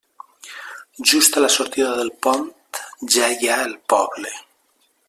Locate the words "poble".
3.97-4.35